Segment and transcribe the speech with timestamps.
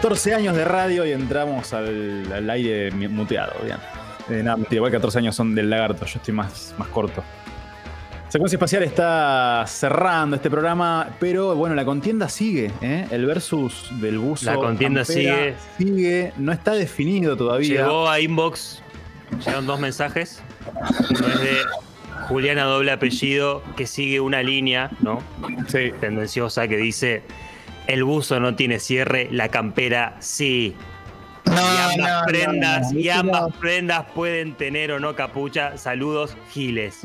[0.00, 3.76] 14 años de radio y entramos al, al aire muteado, bien.
[4.30, 7.22] Eh, nada, mentira, igual 14 años son del lagarto, yo estoy más, más corto.
[8.30, 13.08] Secuencia Espacial está cerrando este programa, pero bueno, la contienda sigue, ¿eh?
[13.10, 14.46] El versus del buzo.
[14.46, 15.54] La contienda sigue.
[15.76, 17.82] Sigue, no está definido todavía.
[17.82, 18.82] Llegó a inbox,
[19.44, 20.42] llegaron dos mensajes.
[21.10, 21.56] Uno es de
[22.26, 25.22] Juliana doble apellido, que sigue una línea, ¿no?
[25.68, 25.92] Sí.
[26.00, 27.22] Tendenciosa que dice:
[27.86, 30.76] El buzo no tiene cierre, la campera sí.
[31.46, 33.12] No, y ambas no, prendas, no, no, y no.
[33.14, 35.76] ambas prendas pueden tener o no capucha.
[35.76, 37.00] Saludos, Giles.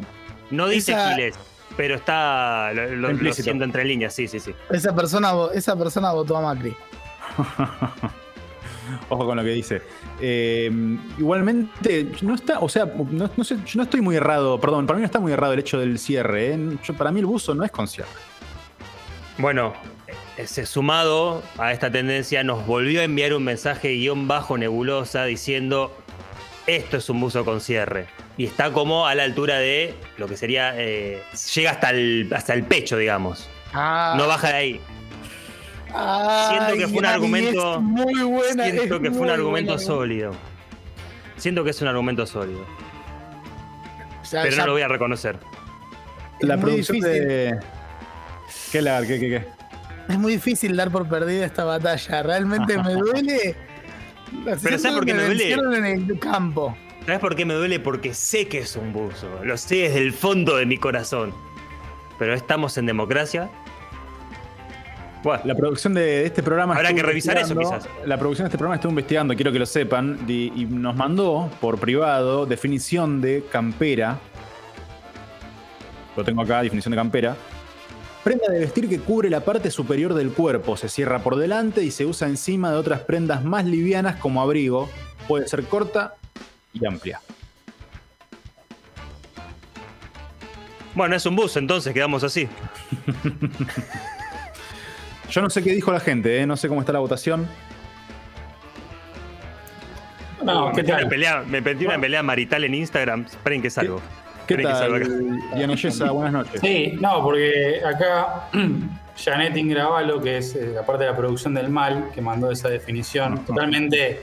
[0.51, 1.35] No dice Esa- Giles,
[1.75, 4.53] pero está lo, lo- lo siento entre líneas, sí, sí, sí.
[4.69, 6.75] Esa persona, esa persona votó a Macri.
[9.09, 9.81] Ojo con lo que dice.
[10.21, 10.69] Eh,
[11.17, 14.97] igualmente, no está, o sea, no, no sé, yo no estoy muy errado, perdón, para
[14.97, 16.53] mí no está muy errado el hecho del cierre.
[16.53, 16.77] ¿eh?
[16.83, 18.09] Yo- para mí el buzo no es con cierre.
[19.39, 19.73] Bueno,
[20.37, 25.95] ese sumado a esta tendencia nos volvió a enviar un mensaje guion bajo nebulosa diciendo
[26.67, 28.07] esto es un buzo con cierre.
[28.37, 32.53] Y está como a la altura de lo que sería, eh, llega hasta el, hasta
[32.53, 33.47] el pecho, digamos.
[33.73, 34.81] Ah, No baja de ahí.
[36.49, 38.65] siento que fue un argumento- es muy buena.
[38.65, 39.85] Siento que fue un argumento buena.
[39.87, 40.35] sólido.
[41.37, 42.65] Siento que es un argumento sólido.
[44.31, 45.37] Pero ya- no lo voy a reconocer.
[46.41, 47.27] la producción difícil.
[47.27, 47.59] de.
[48.71, 49.45] ¿Qué la qué, qué, qué?
[50.07, 52.23] Es muy difícil dar por perdida esta batalla.
[52.23, 53.55] Realmente me duele.
[54.43, 55.53] Pero ¿sabes por qué me duele?
[55.53, 56.75] en el campo.
[57.05, 57.79] ¿Sabes por qué me duele?
[57.79, 59.27] Porque sé que es un buzo.
[59.43, 61.33] Lo sé desde el fondo de mi corazón.
[62.17, 63.49] Pero estamos en democracia.
[65.23, 66.75] Bueno, La producción de este programa.
[66.75, 67.87] Habrá que revisar eso, quizás.
[68.05, 71.49] La producción de este programa estuvo investigando, quiero que lo sepan, y, y nos mandó
[71.59, 74.19] por privado definición de campera.
[76.15, 77.35] Lo tengo acá, definición de campera.
[78.25, 81.91] Prenda de vestir que cubre la parte superior del cuerpo, se cierra por delante y
[81.91, 84.89] se usa encima de otras prendas más livianas como abrigo.
[85.27, 86.15] Puede ser corta
[86.73, 87.21] y amplia.
[90.95, 92.49] bueno, es un buzo, entonces quedamos así.
[95.29, 96.47] Yo no sé qué dijo la gente, ¿eh?
[96.47, 97.47] no sé cómo está la votación.
[100.43, 103.25] No, me ¿qué metí una pelea, me metí una pelea marital en Instagram.
[103.25, 103.97] Esperen que salgo.
[103.97, 104.61] ¿Qué Acá.
[104.79, 106.11] tal, Diana Yesa?
[106.11, 106.61] Buenas noches.
[106.61, 108.49] Sí, no, porque acá
[109.17, 112.69] Janet Ingravalo, que es eh, la parte de la producción del mal, que mandó esa
[112.69, 114.21] definición, totalmente.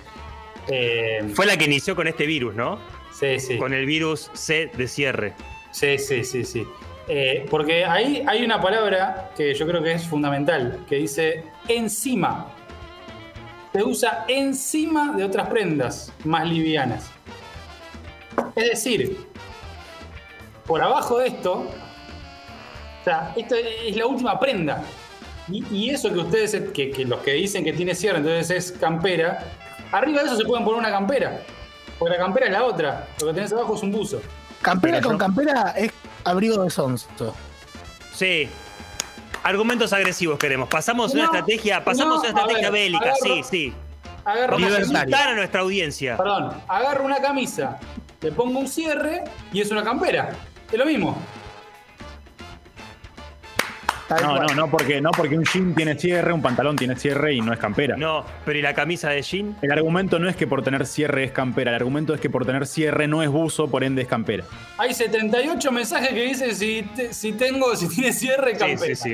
[0.69, 2.79] eh, Fue la que inició con este virus, ¿no?
[3.13, 3.59] sí, sí.
[3.59, 5.35] Con el virus C de cierre.
[5.71, 6.67] Sí, sí, sí, sí.
[7.09, 12.49] Eh, porque ahí hay una palabra que yo creo que es fundamental, que dice encima.
[13.73, 17.11] Se usa encima de otras prendas más livianas.
[18.55, 19.17] Es decir,
[20.67, 24.83] por abajo de esto, o sea, esto es la última prenda.
[25.49, 28.73] Y, y eso que ustedes, que, que los que dicen que tiene cierre, entonces es
[28.79, 29.45] campera,
[29.91, 31.41] arriba de eso se pueden poner una campera.
[31.99, 33.07] Porque la campera es la otra.
[33.21, 34.21] Lo que tenés abajo es un buzo.
[34.61, 35.93] Campera Pero con yo- campera es
[36.25, 37.09] abrigo de sonso.
[38.15, 38.49] Sí.
[39.45, 40.69] Argumentos agresivos queremos.
[40.69, 43.75] Pasamos una No, estrategia, pasamos no, una estrategia ver, bélica, agarro- sí, sí.
[44.25, 45.09] Agarro Vamos a una Libertario.
[45.09, 46.17] insultar a nuestra audiencia.
[46.17, 47.79] Perdón, agarro una camisa,
[48.21, 50.31] le pongo un cierre y es una campera.
[50.73, 51.17] Es lo mismo.
[54.21, 57.41] No, no, no porque, no porque un jean tiene cierre, un pantalón tiene cierre y
[57.41, 57.97] no es campera.
[57.97, 59.57] No, pero ¿y la camisa de jean?
[59.63, 62.45] El argumento no es que por tener cierre es campera, el argumento es que por
[62.45, 64.45] tener cierre no es buzo, por ende es campera.
[64.77, 68.95] Hay 78 mensajes que dicen si, te- si tengo, si tiene cierre, Sí, campera.
[68.95, 69.11] sí, sí.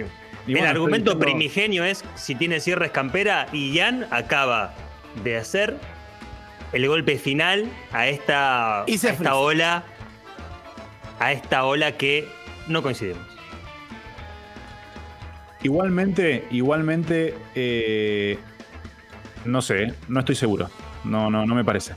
[0.48, 4.74] Y el bueno, argumento diciendo- primigenio es si tiene cierre es campera y Jan acaba
[5.22, 5.76] de hacer
[6.72, 9.84] el golpe final a esta, a esta ola
[11.18, 12.28] a esta ola que
[12.68, 13.22] no coincidimos.
[15.62, 18.38] Igualmente, igualmente, eh,
[19.44, 20.70] no sé, no estoy seguro.
[21.04, 21.94] No, no, no me parece.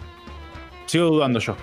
[0.88, 1.56] Sigo dudando yo.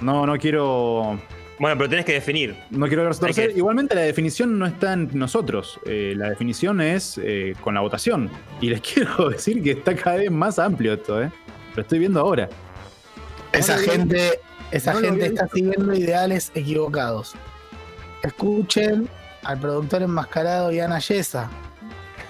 [0.00, 1.18] No, no quiero.
[1.58, 2.54] Bueno, pero tenés que definir.
[2.70, 3.48] No quiero torcer.
[3.52, 5.80] que- Igualmente la definición no está en nosotros.
[5.86, 8.28] Eh, la definición es eh, con la votación.
[8.60, 11.30] Y les quiero decir que está cada vez más amplio esto, ¿eh?
[11.74, 12.48] Lo estoy viendo ahora.
[13.52, 14.40] Esa gente,
[14.74, 17.34] esa No gente está siguiendo ideales equivocados.
[18.24, 19.08] Escuchen
[19.44, 21.48] al productor enmascarado Yana Yesa.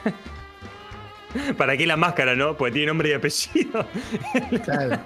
[1.56, 2.54] ¿Para qué la máscara, no?
[2.54, 3.86] Porque tiene nombre y apellido.
[4.62, 4.98] Claro.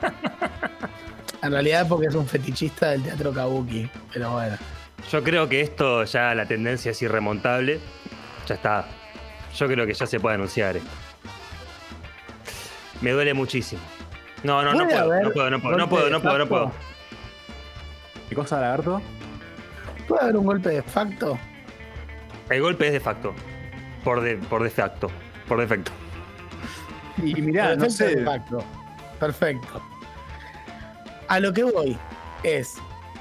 [1.41, 3.89] En realidad porque es un fetichista del teatro kabuki.
[4.13, 4.57] Pero bueno.
[5.09, 7.79] Yo creo que esto ya la tendencia es irremontable.
[8.49, 8.85] Ya está.
[9.57, 10.91] Yo creo que ya se puede anunciar esto.
[13.01, 13.83] Me duele muchísimo.
[14.43, 16.39] No, no, no ¿Puede puedo, haber no puedo, no puedo, no puedo, de no puedo,
[16.39, 16.98] no puedo.
[18.29, 19.01] ¿Qué cosa, lagarto?
[20.07, 21.39] ¿Puede haber un golpe de facto?
[22.51, 23.35] El golpe es de facto.
[24.05, 25.09] Por, de, por defecto.
[25.47, 25.93] Por defecto.
[27.23, 28.19] Y mirá, El no efecto de sé.
[28.21, 28.65] impacto.
[29.19, 29.83] Perfecto.
[31.29, 31.97] A lo que voy
[32.43, 32.77] es,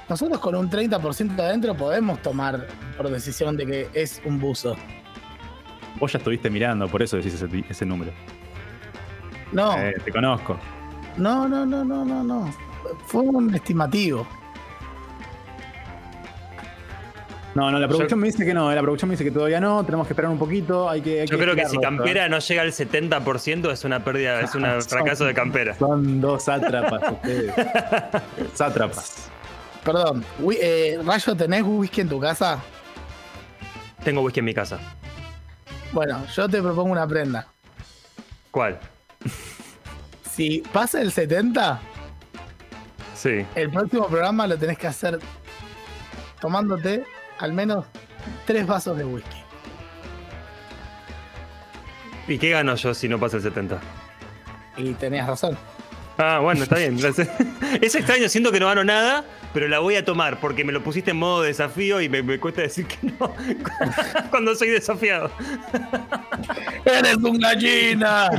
[0.08, 4.76] nosotros con un 30% de adentro podemos tomar por decisión de que es un buzo.
[6.00, 8.12] Vos ya estuviste mirando, por eso decís ese, ese número.
[9.52, 10.58] No, Eh, te conozco.
[11.18, 12.54] no, no, no, no, no, no.
[13.08, 14.26] Fue un estimativo.
[17.58, 19.60] No, no, la producción me dice que no, eh, la producción me dice que todavía
[19.60, 21.22] no, tenemos que esperar un poquito, hay que...
[21.22, 21.82] hay Yo creo que si esto, ¿eh?
[21.82, 25.74] Campera no llega al 70% es una pérdida, es un fracaso de Campera.
[25.74, 27.52] Son dos sátrapas ustedes.
[28.54, 29.32] sátrapas.
[29.84, 30.24] Perdón,
[30.62, 32.60] eh, Rayo, ¿tenés whisky en tu casa?
[34.04, 34.78] Tengo whisky en mi casa.
[35.94, 37.48] Bueno, yo te propongo una prenda.
[38.52, 38.78] ¿Cuál?
[40.32, 41.80] Si pasa el 70,
[43.16, 43.44] Sí.
[43.56, 45.18] el próximo programa lo tenés que hacer
[46.40, 47.04] tomándote
[47.40, 47.86] al menos
[48.46, 49.38] tres vasos de whisky.
[52.28, 53.80] ¿Y qué gano yo si no pasa el 70?
[54.78, 55.58] Y tenías razón.
[56.18, 56.98] Ah, bueno, está bien.
[57.82, 59.24] es extraño, siento que no gano nada,
[59.54, 62.40] pero la voy a tomar porque me lo pusiste en modo desafío y me, me
[62.40, 63.34] cuesta decir que no
[64.30, 65.32] cuando soy desafiado.
[66.86, 68.30] ¡Eres un gallina!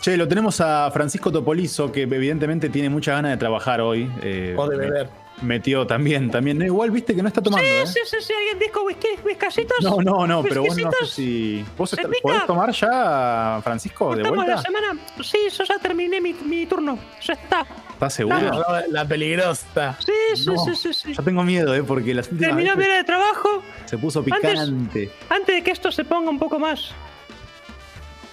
[0.00, 4.10] Che, lo tenemos a Francisco Topolizo, que evidentemente tiene mucha ganas de trabajar hoy.
[4.22, 5.10] eh, O de beber.
[5.42, 6.58] Metió también, también.
[6.58, 7.86] No, igual viste que no está tomando, ¿eh?
[7.86, 9.76] Sí, sí, sí, alguien dijo whisky, whiskasitos.
[9.82, 11.64] No, no, no, pero vos no sé si.
[11.76, 14.62] ¿Vos está- podés tomar ya, Francisco, de Estamos la vuelta?
[14.62, 15.00] semana.
[15.22, 16.98] Sí, yo ya terminé mi, mi turno.
[17.22, 17.64] Ya está.
[17.92, 18.38] ¿Estás seguro?
[18.38, 19.96] La, la peligrosa.
[20.00, 20.56] Sí, sí, No.
[20.64, 21.14] sí, sí, sí.
[21.14, 21.82] Yo tengo miedo, ¿eh?
[21.84, 23.62] Porque las últimas Terminó mi hora de trabajo.
[23.86, 25.10] se puso Antes- picante.
[25.28, 26.90] Antes de que esto se ponga un poco más.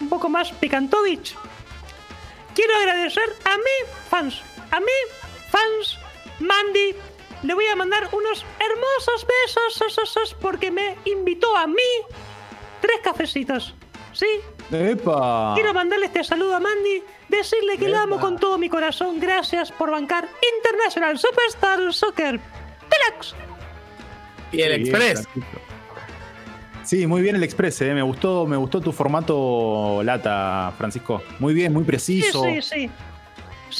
[0.01, 1.35] Un poco más picantovich.
[2.55, 4.41] Quiero agradecer a mi fans.
[4.71, 4.85] A mi
[5.49, 5.99] fans.
[6.39, 6.95] Mandy.
[7.43, 11.75] Le voy a mandar unos hermosos besos esos, esos, porque me invitó a mí
[12.81, 13.75] tres cafecitos.
[14.13, 14.25] ¿Sí?
[14.71, 15.51] ¡Epa!
[15.55, 18.21] Quiero mandarle este saludo a Mandy, decirle que la amo Epa.
[18.21, 19.19] con todo mi corazón.
[19.19, 20.27] Gracias por bancar
[20.57, 22.39] International Superstar Soccer
[22.89, 23.35] Deluxe.
[24.51, 25.27] Y el Muy bien, Express.
[26.83, 27.93] Sí, muy bien el Express, ¿eh?
[27.93, 31.21] Me gustó, me gustó tu formato lata, Francisco.
[31.39, 32.43] Muy bien, muy Sí, preciso.
[32.43, 32.69] sí, sí.
[32.69, 32.89] Sí,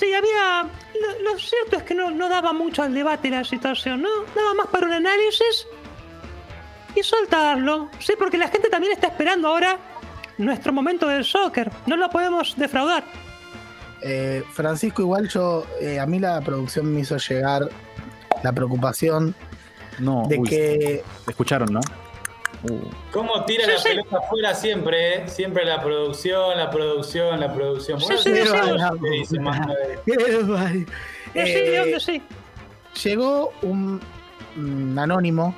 [0.04, 0.64] había.
[0.64, 4.10] Lo, lo cierto es que no, no daba mucho al debate la situación, ¿no?
[4.36, 5.68] Daba más para un análisis
[6.96, 7.90] y soltarlo.
[8.00, 9.78] Sí, porque la gente también está esperando ahora
[10.38, 11.72] nuestro momento del soccer.
[11.86, 13.04] No lo podemos defraudar.
[14.02, 17.70] Eh, Francisco, igual yo, eh, a mí la producción me hizo llegar
[18.44, 19.34] la preocupación
[20.00, 21.80] No, de uy, que escucharon, ¿no?
[22.70, 22.80] Uh,
[23.12, 25.16] ¿Cómo tira Sí, la pelota afuera siempre?
[25.24, 25.28] eh?
[25.28, 28.00] Siempre la producción, la producción, la producción.
[28.02, 29.02] Sí, sí, ¿qué decimos.
[29.12, 30.86] dice más de- Qué mal.
[31.34, 32.24] Que sí, Eh, Dios que sí.
[33.10, 34.02] llegó un,
[34.58, 35.54] un anónimo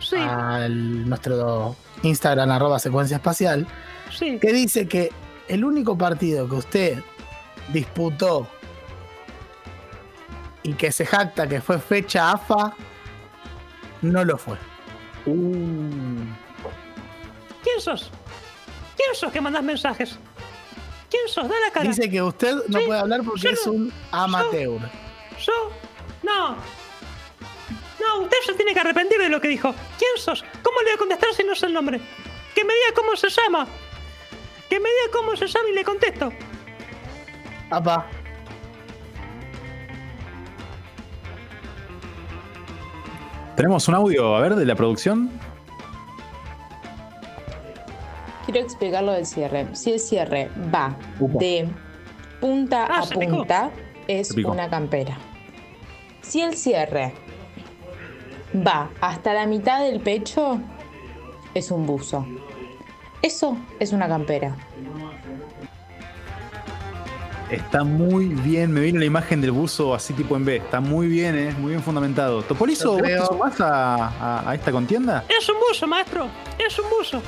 [0.00, 3.66] Sí, al nuestro Instagram arroba secuencia espacial
[4.10, 4.38] sí.
[4.38, 5.10] que dice que
[5.48, 6.98] el único partido que usted
[7.72, 8.46] disputó
[10.62, 12.74] y que se jacta que fue fecha AFA
[14.02, 14.56] no lo fue.
[17.74, 18.08] ¿Quién sos?
[18.96, 20.16] ¿Quién sos que mandás mensajes?
[21.10, 21.48] ¿Quién sos?
[21.48, 21.88] Da la cara.
[21.88, 24.78] Dice que usted no Sí, puede hablar porque yo es no- un amateur.
[25.44, 25.70] ¿Yo?
[26.22, 26.50] No.
[28.00, 29.74] No, usted se tiene que arrepentir de lo que dijo.
[29.98, 30.44] ¿Quién sos?
[30.62, 32.00] ¿Cómo le voy a contestar si no sé el nombre?
[32.54, 33.66] Que me diga cómo se llama.
[34.68, 36.32] Que me diga cómo se llama y le contesto.
[37.70, 38.06] Apa,
[43.56, 45.30] Tenemos un audio, a ver, de la producción.
[48.54, 49.66] Quiero explicar lo del cierre.
[49.74, 51.38] Si el cierre va Upa.
[51.40, 51.68] de
[52.40, 53.70] punta Ah, a punta,
[54.06, 55.18] es una campera.
[56.22, 57.12] Si el cierre
[58.64, 60.60] va hasta la mitad del pecho,
[61.52, 62.24] es un buzo.
[63.22, 64.54] Eso es una campera.
[67.50, 70.56] Está muy bien, me vino la imagen del buzo así tipo en B.
[70.58, 71.52] Está muy bien, ¿eh?
[71.58, 72.42] Muy bien fundamentado.
[72.42, 75.24] Topolizo, ¿vos te sumás a, a- a esta contienda?
[75.28, 76.28] Es un buzo, maestro.
[76.64, 77.20] Es un buzo.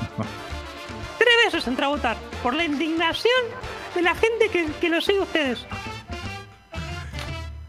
[1.57, 3.33] Veces entró a votar por la indignación
[3.95, 5.65] de la gente que, que lo sigue a ustedes.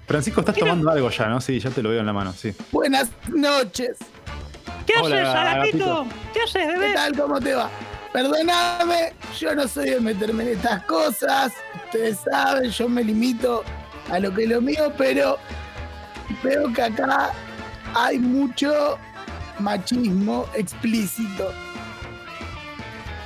[0.06, 1.40] Francisco, estás tomando algo ya, ¿no?
[1.40, 2.52] Sí, ya te lo veo en la mano, sí.
[2.70, 3.96] buenas noches.
[4.84, 6.06] ¿Qué Hola, haces, Agapito?
[6.34, 6.92] ¿Qué haces, ¿Qué bebé?
[6.92, 7.16] tal?
[7.16, 7.70] ¿Cómo te va?
[8.12, 11.54] Perdóname, yo no soy de meterme en estas cosas.
[11.86, 13.64] Ustedes saben, yo me limito
[14.10, 15.38] a lo que es lo mío, pero
[16.42, 17.32] veo que acá
[17.94, 18.98] hay mucho
[19.60, 21.54] machismo explícito.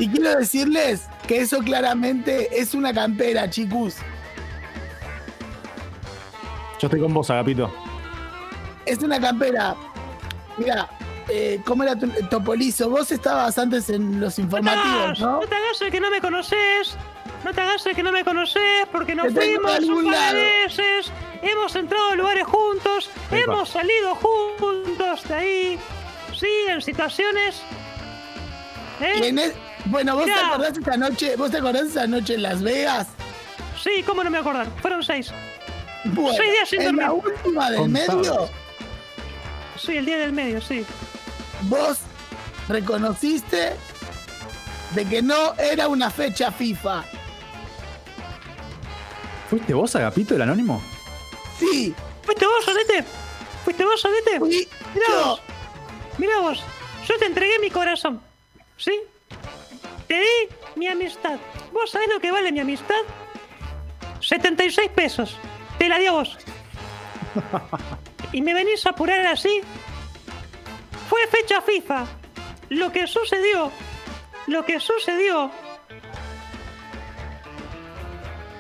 [0.03, 3.95] Y quiero decirles que eso claramente es una campera, chicos.
[6.81, 7.73] Yo estoy con vos, Agapito.
[8.85, 9.77] Es una campera.
[10.59, 10.89] Mira,
[11.29, 12.91] eh, ¿cómo era tu, Topolizo?
[12.91, 15.41] Vos estabas antes en los informativos, ¿no?
[15.41, 16.97] no te hagas el que no me conoces.
[17.45, 20.35] No te hagas el que no me conoces porque nos fuimos un par de lado.
[20.65, 21.13] veces.
[21.43, 23.09] Hemos entrado a lugares juntos.
[23.31, 23.53] Epa.
[23.53, 25.79] Hemos salido juntos de ahí.
[26.37, 27.63] Sí, en situaciones.
[29.01, 29.21] ¿Eh?
[29.23, 29.53] Y en el-
[29.87, 31.37] bueno, ¿vos te acordás esa noche?
[31.37, 33.09] ¿Vos te acordás esa noche en Las Vegas?
[33.83, 34.67] Sí, ¿cómo no me acordar?
[34.81, 35.33] Fueron seis.
[36.05, 37.33] Bueno, Seis días sin en la dormir.
[37.33, 38.49] última del medio,
[39.77, 40.85] Sí, el día del medio, sí.
[41.63, 41.99] vos
[42.69, 43.73] reconociste
[44.95, 47.05] de que no era una fecha FIFA.
[49.49, 50.83] ¿Fuiste vos, Agapito, el anónimo?
[51.59, 53.05] Sí, ¿Fuiste vos, Solete?
[53.65, 54.39] ¿Fuiste vos, Solete?
[54.39, 55.25] fui Mirá yo.
[55.27, 55.41] vos.
[56.19, 56.63] Mirá vos.
[57.07, 58.21] Yo te entregué mi corazón.
[58.77, 58.93] ¿Sí?
[60.13, 61.39] Te di mi amistad.
[61.73, 63.01] ¿Vos sabés lo que vale mi amistad?
[64.21, 65.39] 76 pesos.
[65.79, 66.37] Te la di a vos.
[68.33, 69.63] Y me venís a apurar así.
[71.09, 72.05] Fue fecha FIFA.
[72.69, 73.71] Lo que sucedió.
[74.49, 75.51] Lo que sucedió.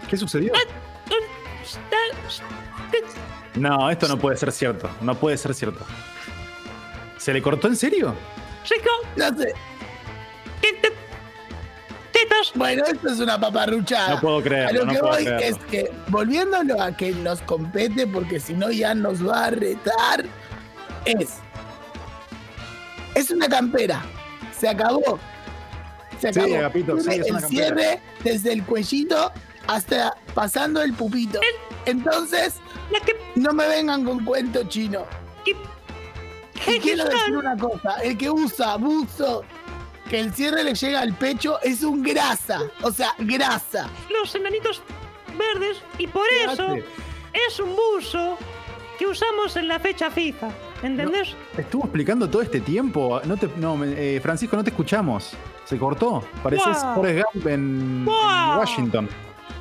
[0.08, 0.54] ¿Qué sucedió?
[3.56, 4.90] No, esto no puede ser cierto.
[5.02, 5.84] No puede ser cierto.
[7.18, 8.14] ¿Se le cortó en serio?
[8.64, 9.54] Chico, No sé.
[12.52, 12.58] ¿Qué te- tetas.
[12.58, 14.14] Bueno, esto es una paparruchada.
[14.14, 15.46] No puedo creerlo, A lo no que puedo voy creerlo.
[15.46, 20.24] es que, volviéndolo a que nos compete, porque si no ya nos va a retar,
[21.04, 21.30] es.
[23.14, 24.02] Es una campera.
[24.58, 25.18] Se acabó.
[26.20, 26.54] Se Sí, acabó.
[26.56, 29.32] Agapito, sí, Tiene es una el cierre desde el cuellito
[29.66, 31.40] hasta pasando el pupito.
[31.84, 32.54] Entonces,
[33.34, 35.04] no me vengan con cuento chino.
[36.64, 39.42] Y quiero decir una cosa, el que usa buzo,
[40.12, 42.60] que el cierre le llega al pecho, es un grasa.
[42.82, 43.88] O sea, grasa.
[44.10, 44.82] los enanitos
[45.38, 46.84] verdes y por ¿Qué eso hace?
[47.32, 48.36] es un buzo
[48.98, 50.50] que usamos en la fecha FIFA.
[50.82, 51.34] ¿Entendés?
[51.56, 53.22] Estuvo explicando todo este tiempo.
[53.24, 55.30] No te, no, eh, Francisco, no te escuchamos.
[55.64, 56.22] Se cortó.
[56.42, 56.94] Pareces Buah.
[56.94, 58.04] Forrest Gump en.
[58.06, 59.08] Washington.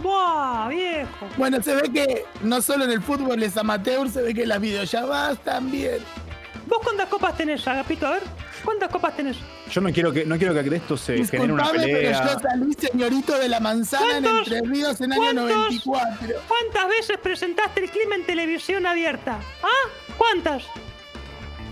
[0.03, 1.27] ¡Buah, viejo!
[1.38, 4.50] Bueno, se ve que no solo en el fútbol es amateur, se ve que en
[4.50, 6.00] las videollamadas también.
[6.67, 8.05] ¿Vos cuántas copas tenés, Agapito?
[8.08, 8.24] A ver,
[8.63, 9.38] ¿cuántas copas tenés?
[9.70, 12.34] Yo no quiero que, no quiero que esto se genere una Disculpame, pero pelea.
[12.34, 14.51] yo salí señorito de la manzana en ¿Cuántos?
[14.51, 15.86] Entre Ríos en año ¿Cuántos?
[15.86, 16.36] 94.
[16.48, 19.39] ¿Cuántas veces presentaste el clima en televisión abierta?
[19.63, 19.89] ¿Ah?
[20.18, 20.63] ¿Cuántas?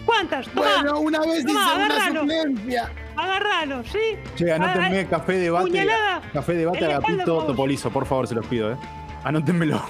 [0.06, 0.48] ¿Cuántas?
[0.48, 2.92] Tomá, Bueno, una vez Tomá, hice una suplencia.
[3.16, 4.00] agarralo, ¿sí?
[4.36, 5.70] Che, anótenme Ah, café debate.
[5.70, 7.48] puñalada Café debate en la espalda, por favor.
[7.48, 8.78] Topolizo, por favor, se los pido, eh.
[9.24, 9.84] Anótenmelo.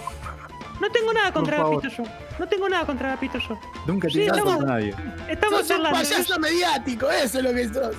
[0.89, 1.57] No tengo nada contra.
[1.61, 2.03] Agapito yo.
[2.39, 3.59] No tengo nada contra Agapito yo.
[3.85, 4.95] Nunca Sí, te estamos- contra nadie.
[5.27, 5.99] Estamos Sos un charlando.
[5.99, 7.95] payaso mediático, eso es lo que sos.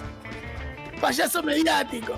[1.00, 2.14] Payaso mediático.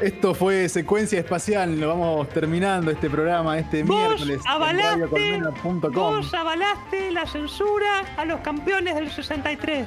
[0.00, 1.78] Esto fue Secuencia Espacial.
[1.80, 4.40] Lo vamos terminando este programa este Vos miércoles.
[4.46, 9.86] avalaste, vos avalaste la censura a los campeones del 63.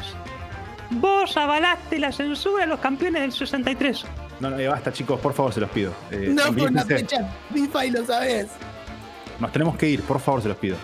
[0.91, 4.05] Vos avalaste la censura a los campeones del 63.
[4.39, 5.91] No, no, eh, basta, chicos, por favor, se los pido.
[6.11, 7.17] Eh, No fue una tranquilícense.
[7.17, 8.47] fecha FIFA y lo sabés.
[9.39, 10.77] Nos tenemos que ir, por favor, se los pido.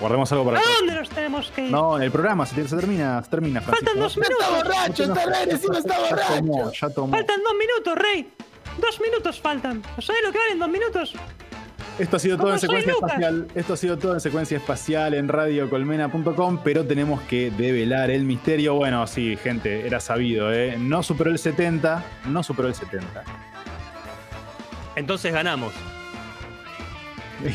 [0.00, 1.70] Guardemos algo para ¿A dónde nos tenemos que ir?
[1.70, 3.84] No, el programa se, se termina, se termina, Francisco.
[3.84, 4.64] Faltan dos No está minutos.
[4.74, 6.86] borracho, está re agresivo, está Ya tomó, borracho.
[6.88, 7.12] ya tomó.
[7.12, 8.32] Faltan dos minutos, Rey.
[8.80, 9.82] Dos minutos faltan.
[10.00, 11.14] ¿Sabes lo que valen dos minutos?
[11.98, 13.10] Esto ha sido todo ¿Cómo en secuencia Lucas?
[13.10, 13.48] espacial.
[13.54, 18.76] Esto ha sido todo en secuencia espacial en radiocolmena.com, pero tenemos que develar el misterio.
[18.76, 20.76] Bueno, sí, gente, era sabido, ¿eh?
[20.78, 23.22] No superó el 70, no superó el 70.
[24.96, 25.72] Entonces ganamos.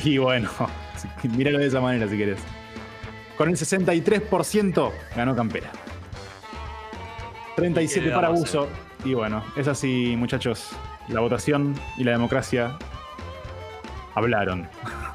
[0.04, 0.50] Y bueno,
[1.24, 2.39] míralo de esa manera si querés.
[3.38, 5.70] Con el 63% ganó Campera.
[7.56, 8.68] 37 ¿Qué le para Buzo.
[9.04, 10.70] Y bueno, es así, muchachos.
[11.08, 12.77] La votación y la democracia
[14.15, 14.68] hablaron.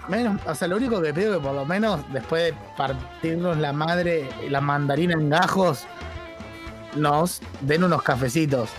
[0.09, 3.73] Menos, o sea, lo único que pido que por lo menos después de partirnos la
[3.73, 5.87] madre, la mandarina en gajos,
[6.97, 8.71] nos den unos cafecitos.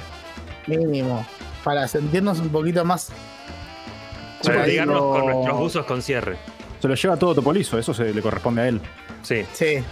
[0.68, 1.26] Mínimo.
[1.64, 3.12] Para sentirnos un poquito más.
[4.44, 6.38] Para ligarnos con nuestros buzos con cierre.
[6.80, 8.82] Se lo lleva todo Topolizo, eso se le corresponde a él.
[9.22, 9.44] Sí.
[9.54, 9.84] Sí.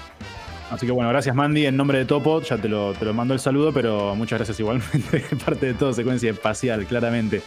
[0.72, 3.34] Así que bueno, gracias Mandy en nombre de Topo, ya te lo, te lo mando
[3.34, 7.42] el saludo, pero muchas gracias igualmente de parte de todo Secuencia Espacial, claramente.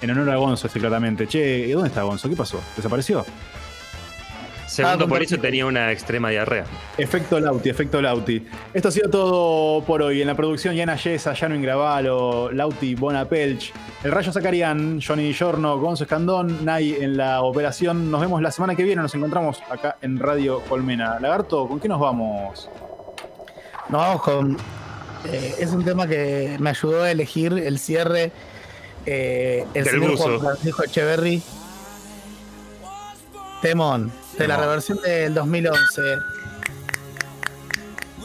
[0.00, 1.26] En honor a Gonzo, este claramente.
[1.26, 2.28] Che, ¿dónde está Gonzo?
[2.28, 2.60] ¿Qué pasó?
[2.76, 3.24] ¿Desapareció?
[4.68, 6.64] Segundo Ah, por eso tenía una extrema diarrea.
[6.98, 8.46] Efecto Lauti, efecto Lauti.
[8.74, 10.20] Esto ha sido todo por hoy.
[10.20, 13.72] En la producción, Yana Yesa, Jano Ingravalo, Lauti Bonapelch,
[14.04, 18.10] El Rayo Zacarián, Johnny Giorno, Gonzo Escandón, Nay en la operación.
[18.10, 19.00] Nos vemos la semana que viene.
[19.00, 21.18] Nos encontramos acá en Radio Colmena.
[21.18, 22.68] Lagarto, ¿con qué nos vamos?
[23.88, 24.56] Nos vamos con.
[25.32, 28.32] eh, es un tema que me ayudó a elegir el cierre.
[29.06, 30.24] eh, el Del señor buzo.
[30.24, 31.42] Juan Francisco Echeverry.
[33.62, 34.12] Temón.
[34.38, 36.02] De la reversión del 2011.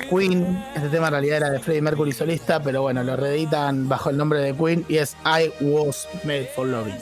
[0.09, 4.11] Queen, este tema en realidad era de Freddie Mercury solista, pero bueno, lo reeditan bajo
[4.11, 6.95] el nombre de Queen y es I Was Made for Loving.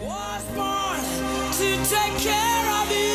[0.00, 1.00] was born
[1.52, 3.12] to take care of you